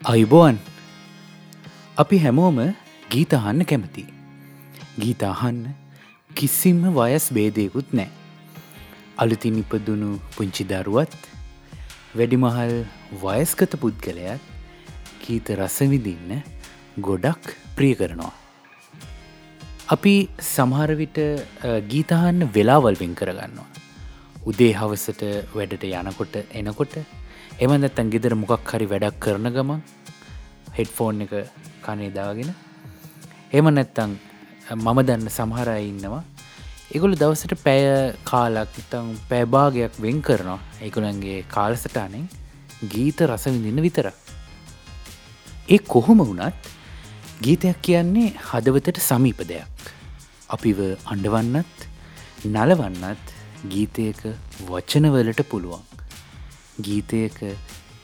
අයිබෝන් 0.00 0.56
අපි 2.02 2.18
හැමෝම 2.20 2.58
ගීත 3.12 3.32
අහන්න 3.38 3.64
කැමති. 3.70 4.04
ගීත 4.98 5.22
අහන්න 5.22 5.58
කිසිම්ම 6.30 6.80
වයස් 6.98 7.26
බේදයකුත් 7.38 7.92
නෑ. 7.92 8.08
අලුතින් 9.18 9.58
ඉපදුණු 9.62 10.08
පුංචි 10.36 10.64
දරුවත් 10.64 11.12
වැඩිමහල් 12.16 12.74
වයස්කත 13.24 13.76
පුද්ගලයත් 13.76 14.40
ගීත 15.26 15.52
රසවිදින්න 15.58 16.32
ගොඩක් 16.98 17.52
ප්‍රිය 17.76 17.94
කරනවා. 18.00 18.32
අපි 19.88 20.16
සමහරවිට 20.48 21.24
ගීතහන්න 21.92 22.48
වෙලාවල් 22.56 22.96
වෙන් 22.96 23.14
කරගන්නවා. 23.14 23.70
උදේ 24.48 24.72
හවසට 24.72 25.22
වැඩට 25.54 25.90
යනකොට 25.92 26.44
එනකොට 26.56 27.02
එමනත්තන් 27.64 28.10
ගෙදර 28.12 28.32
මොකක් 28.42 28.70
හරි 28.72 28.86
වැඩක් 28.90 29.16
කරන 29.24 29.48
ගමන් 29.54 29.80
හෙඩ්ෆෝන් 30.78 31.22
එක 31.24 31.32
කනේ 31.84 32.10
දාගෙන. 32.18 32.50
එම 33.52 33.70
නැත්තං 33.70 34.12
මම 34.76 34.98
දන්න 35.08 35.30
සමහරය 35.36 35.78
ඉන්නවා. 35.88 36.22
එගොල 36.94 37.14
දවසට 37.14 37.54
පැය 37.64 37.84
කාලක් 38.24 38.78
ඉතං 38.82 39.08
පැබාගයක් 39.30 39.94
වෙන් 40.04 40.22
කරනවා. 40.22 40.60
ඒකුළන්ගේ 40.84 41.38
කාලසටානෙන් 41.54 42.26
ගීත 42.92 43.20
රස 43.26 43.44
විඳන්න 43.54 43.82
විතර 43.86 44.06
ඒ 45.68 45.78
කොහොම 45.92 46.22
වුණත් 46.22 46.70
ගීතයක් 47.44 47.78
කියන්නේ 47.86 48.32
හදවතට 48.48 48.98
සමීප 49.00 49.42
දෙයක්. 49.50 49.84
අපිව 50.48 50.78
අඩවන්නත් 51.12 51.76
නලවන්නත් 52.46 53.26
ගීතයක 53.68 54.20
වචනවලට 54.68 55.42
පුළුවන්. 55.50 55.84
ගීතයක 56.82 57.38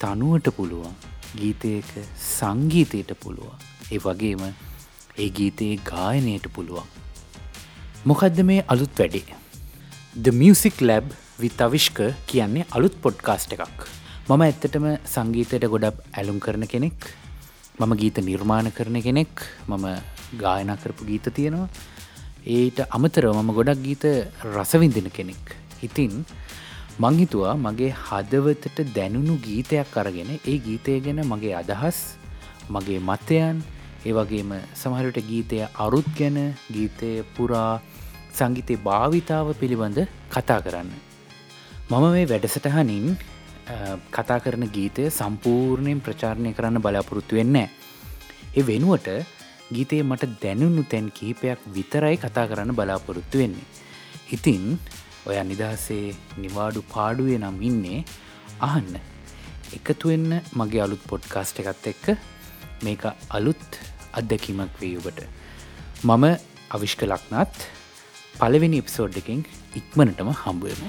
තනුවට 0.00 0.48
පුළුවන්. 0.56 0.94
ගීතයක 1.40 1.90
සංගීතයට 2.26 3.12
පුළුවන්. 3.22 3.58
ඒ 3.92 4.00
වගේම 4.04 4.42
ඒ 5.18 5.28
ගීතයේ 5.38 5.76
ගායනයට 5.90 6.46
පුළුවන්. 6.54 6.88
මොකදද 8.08 8.40
මේ 8.50 8.64
අලුත් 8.74 8.98
වැඩේ? 9.00 9.36
The 10.24 10.32
Music 10.42 10.80
Lab 10.80 11.12
විත් 11.42 11.60
අවිශ්ක 11.66 11.98
කියන්නේ 12.30 12.66
අලුත් 12.76 12.96
පොඩ්කාස්ට් 13.04 13.52
එකක්. 13.56 13.86
මම 14.28 14.42
ඇත්තටම 14.46 14.86
සංගීතයට 15.14 15.66
ගොඩක් 15.74 16.00
ඇලුම් 16.18 16.38
කරන 16.46 16.66
කෙනෙක්. 16.74 16.98
මම 17.80 17.92
ගීත 18.02 18.18
නිර්මාණ 18.28 18.70
කරන 18.78 18.98
කෙනෙක්. 19.08 19.44
මම 19.68 19.86
ගායන 20.42 20.72
කරපු 20.82 21.04
ගීත 21.10 21.28
තියෙනවා. 21.38 21.68
ඒට 22.56 22.78
අමතරව 22.96 23.34
මම 23.34 23.52
ගොඩක් 23.58 23.82
ගීත 23.86 24.04
රසවිඳින 24.54 25.10
කෙනෙක්. 25.18 25.44
ඉතින් 25.86 26.24
මංහිතුවා 26.96 27.54
මගේ 27.58 27.90
හදවතට 28.02 28.78
දැනුණු 28.96 29.34
ගීතයක් 29.46 29.96
අරගෙන 30.00 30.30
ඒ 30.32 30.56
ගීතය 30.58 30.92
ගැන 31.00 31.20
මගේ 31.24 31.52
අදහස් 31.58 31.98
මගේ 32.70 33.00
මතයන් 33.00 33.58
ඒවගේම 34.04 34.52
සමහරට 34.74 35.18
ගීතය 35.30 35.58
අරුත් 35.76 36.08
ගැන 36.18 36.38
ගීතය 36.72 37.10
පුරා 37.36 37.72
සංගීතය 38.32 38.74
භාවිතාව 38.78 39.52
පිළිබඳ 39.60 40.00
කතා 40.32 40.60
කරන්න. 40.64 40.90
මම 41.90 42.04
මේ 42.14 42.26
වැඩසටහනින් 42.26 43.06
කතා 44.10 44.40
කරන 44.40 44.64
ගීතය 44.70 45.10
සම්පූර්ණයෙන් 45.10 46.00
ප්‍රචාරණය 46.00 46.56
කරන්න 46.56 46.80
බලාපොරොත්තු 46.80 47.36
වෙන්නේ. 47.36 47.68
ඒ 48.56 48.66
වෙනුවට 48.66 49.08
ගීතේ 49.74 50.02
මට 50.02 50.32
දැනුණු 50.42 50.82
තැන් 50.84 51.12
කිහිපයක් 51.12 51.60
විතරයි 51.76 52.16
කතා 52.16 52.48
කරන්න 52.50 52.72
බලාපොරොත්තු 52.72 53.36
වෙන්නේ. 53.38 53.66
ඉතින් 54.32 54.78
ඔය 55.26 55.36
නිදහසේ 55.50 56.14
නිවාඩු 56.42 56.82
පාඩුවේ 56.94 57.38
නම් 57.38 57.58
ඉන්නේ. 57.70 58.00
අහන්න. 58.68 58.92
එකතුවෙන්න 59.76 60.32
මගේ 60.60 60.82
අලුත් 60.86 61.02
පොඩ්කාස්ට 61.12 61.62
එකත් 61.62 61.86
එක්ක 61.92 62.04
මේක 62.86 63.04
අලුත් 63.38 63.80
අත්දැකීමක් 64.18 64.82
වේ 64.82 64.96
ඔබට. 65.00 65.20
මම 66.04 66.24
අවිශ්ක 66.76 67.02
ලක්නත්. 67.12 67.56
පලවෙනි 68.40 68.82
එපිසෝඩ් 68.82 69.16
එකින් 69.20 69.40
ඉක්මනටම 69.80 70.28
හම්බුවමු 70.42 70.88